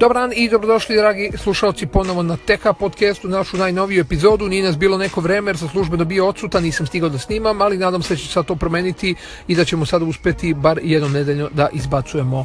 [0.00, 4.48] Dobar dan i dobrodošli dragi slušalci ponovo na TK podcastu, našu najnoviju epizodu.
[4.48, 7.78] Nije nas bilo neko vreme jer sa službe dobio odsuta, nisam stigao da snimam, ali
[7.78, 9.14] nadam se da će sad to promeniti
[9.48, 12.44] i da ćemo sada uspeti bar jednom nedeljno da izbacujemo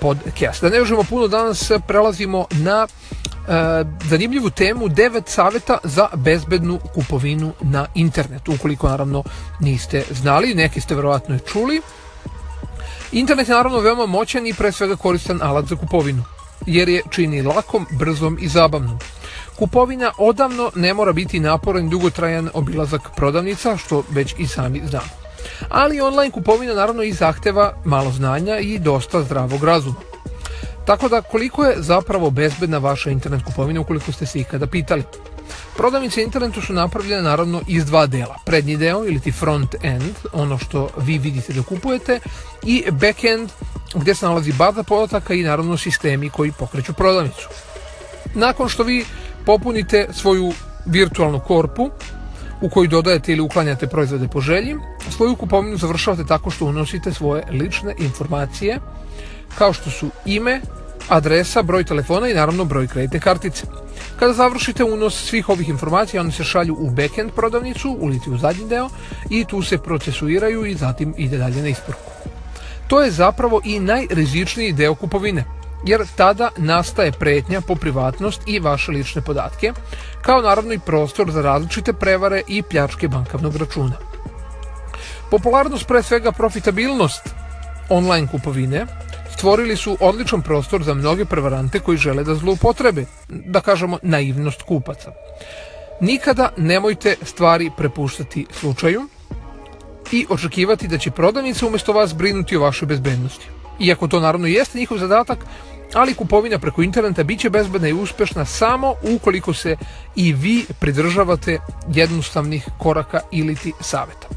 [0.00, 0.62] podcast.
[0.62, 7.52] Da ne užemo puno danas, prelazimo na e, zanimljivu temu 9 saveta za bezbednu kupovinu
[7.60, 8.52] na internetu.
[8.52, 9.22] Ukoliko naravno
[9.60, 11.80] niste znali, neki ste verovatno i čuli.
[13.12, 16.33] Internet je naravno veoma moćan i pre svega koristan alat za kupovinu
[16.66, 18.98] jer je čini lakom, brzom i zabavnom.
[19.56, 25.08] Kupovina odavno ne mora biti naporan dugotrajan obilazak prodavnica, što već i sami znamo.
[25.68, 29.96] Ali online kupovina naravno i zahteva malo znanja i dosta zdravog razuma.
[30.84, 35.02] Tako da koliko je zapravo bezbedna vaša internet kupovina ukoliko ste se ikada pitali?
[35.76, 38.38] Prodavnice internetu su napravljene naravno iz dva dela.
[38.44, 42.20] Prednji deo ili ti front end, ono što vi vidite da kupujete,
[42.62, 43.50] i back end
[43.94, 47.48] gdje se nalazi baza podataka i naravno sistemi koji pokreću prodavnicu.
[48.34, 49.04] Nakon što vi
[49.46, 50.52] popunite svoju
[50.86, 51.90] virtualnu korpu
[52.60, 54.76] u koju dodajete ili uklanjate proizvode po želji,
[55.10, 58.80] svoju kupovinu završavate tako što unosite svoje lične informacije
[59.58, 60.60] kao što su ime,
[61.08, 63.66] adresa, broj telefona i naravno broj kreditne kartice.
[64.18, 68.68] Kada završite unos svih ovih informacija, one se šalju u backend prodavnicu, uliti u zadnji
[68.68, 68.88] deo
[69.30, 72.10] i tu se procesuiraju i zatim ide dalje na isporuku.
[72.88, 75.44] To je zapravo i najrizičniji deo kupovine,
[75.86, 79.72] jer tada nastaje pretnja po privatnost i vaše lične podatke,
[80.22, 83.96] kao naravno i prostor za različite prevare i pljačke bankavnog računa.
[85.30, 87.34] Popularnost pre svega profitabilnost
[87.88, 88.86] online kupovine
[89.44, 95.12] stvorili su odličan prostor za mnoge prevarante koji žele da zloupotrebe, da kažemo naivnost kupaca.
[96.00, 99.02] Nikada nemojte stvari prepuštati slučaju,
[100.12, 103.46] i očekivati da će prodavnica umjesto vas brinuti o vašoj bezbednosti.
[103.80, 105.38] Iako to naravno jeste njihov zadatak,
[105.94, 109.76] ali kupovina preko interneta bit će bezbedna i uspešna samo ukoliko se
[110.16, 111.58] i vi pridržavate
[111.92, 114.28] jednostavnih koraka ili ti savjeta.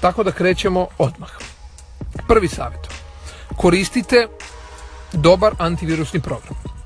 [0.00, 1.30] Tako da krećemo odmah.
[2.28, 2.87] Prvi savjet.
[3.58, 4.26] Koristite
[5.12, 6.78] dobar antivirusni program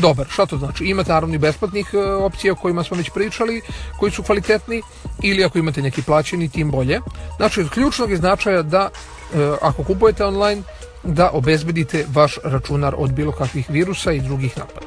[0.00, 0.26] dobar.
[0.30, 0.84] Šta to znači?
[0.84, 3.62] Imate naravno i besplatnih e, opcija o kojima smo već pričali,
[3.98, 4.82] koji su kvalitetni,
[5.22, 7.00] ili ako imate neki plaćeni, tim bolje.
[7.36, 8.88] Znači, od ključnog je značaja da,
[9.34, 10.62] e, ako kupujete online,
[11.02, 14.86] da obezbedite vaš računar od bilo kakvih virusa i drugih napada.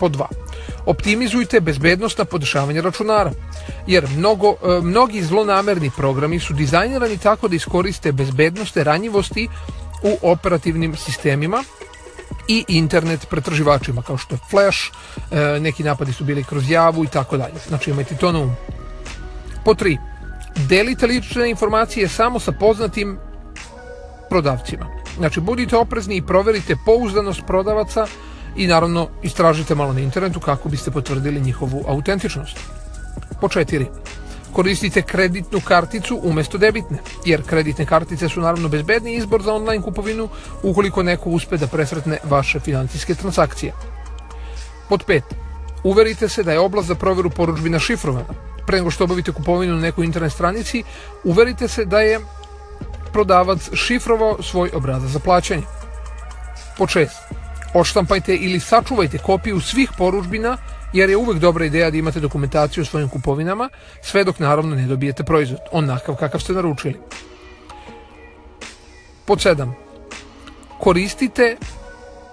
[0.00, 0.28] Po dva.
[0.86, 3.32] Optimizujte bezbednost podešavanje računara,
[3.86, 9.48] jer mnogo, e, mnogi zlonamerni programi su dizajnirani tako da iskoriste bezbednosti ranjivosti
[10.04, 11.64] u operativnim sistemima
[12.48, 14.78] i internet pretraživačima kao što je Flash,
[15.30, 17.54] e, neki napadi su bili kroz javu i tako dalje.
[17.68, 18.54] Znači imajte to na umu.
[19.64, 19.98] Po tri,
[20.56, 23.18] delite lične informacije samo sa poznatim
[24.30, 24.86] prodavcima.
[25.16, 28.06] Znači budite oprezni i proverite pouzdanost prodavaca
[28.56, 32.58] i naravno istražite malo na internetu kako biste potvrdili njihovu autentičnost.
[33.40, 33.86] Po četiri,
[34.54, 40.28] koristite kreditnu karticu umjesto debitne, jer kreditne kartice su naravno bezbedni izbor za online kupovinu
[40.62, 43.72] ukoliko neko uspe da presretne vaše financijske transakcije.
[44.88, 45.20] Pod 5.
[45.84, 48.34] Uverite se da je oblast za provjeru poručbina šifrovana.
[48.66, 50.82] Pre nego što obavite kupovinu na nekoj internet stranici,
[51.24, 52.20] uverite se da je
[53.12, 55.62] prodavac šifrovao svoj obrazac za plaćanje.
[56.78, 57.08] Pod 6.
[57.74, 60.56] Odštampajte ili sačuvajte kopiju svih poručbina
[60.94, 63.68] jer je uvek dobra ideja da imate dokumentaciju o svojim kupovinama,
[64.02, 67.00] sve dok naravno ne dobijete proizvod, onakav kakav ste naručili.
[69.24, 69.72] Pod 7.
[70.80, 71.56] Koristite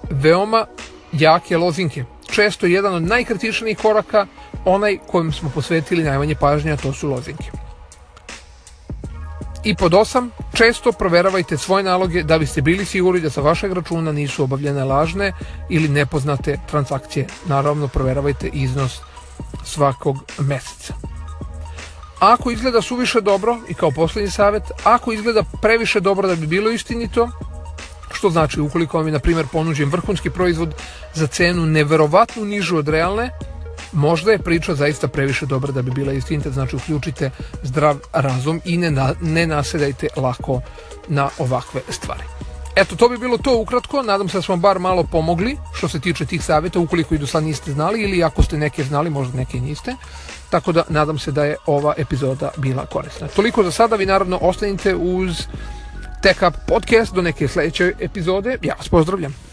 [0.10, 0.66] veoma
[1.12, 2.04] jake lozinke.
[2.32, 4.28] Često jedan od najkritičnijih koraka,
[4.66, 7.61] onaj kojem smo posvetili najmanje pažnje, a to su lozinke.
[9.64, 14.12] I pod osam, često proveravajte svoje naloge da biste bili sigurni da sa vašeg računa
[14.12, 15.34] nisu obavljene lažne
[15.70, 17.28] ili nepoznate transakcije.
[17.46, 19.00] Naravno, proveravajte iznos
[19.66, 20.94] svakog meseca.
[22.20, 26.72] Ako izgleda suviše dobro, i kao posljednji savjet, ako izgleda previše dobro da bi bilo
[26.72, 27.30] istinito,
[28.14, 30.76] što znači ukoliko vam je, na primjer, ponuđen vrhunski proizvod
[31.14, 33.32] za cenu neverovatnu nižu od realne,
[33.92, 37.32] možda je priča zaista previše dobra da bi bila istinita, znači uključite
[37.64, 40.62] zdrav razum i ne, na, ne nasedajte lako
[41.08, 42.24] na ovakve stvari.
[42.76, 46.00] Eto, to bi bilo to ukratko, nadam se da smo bar malo pomogli što se
[46.00, 49.38] tiče tih savjeta, ukoliko i do sad niste znali ili ako ste neke znali, možda
[49.38, 49.96] neke niste.
[50.50, 53.28] Tako da nadam se da je ova epizoda bila korisna.
[53.28, 55.48] Toliko za sada, vi naravno ostanite uz
[56.22, 58.58] Tech Up podcast do neke sljedeće epizode.
[58.62, 59.51] Ja vas pozdravljam.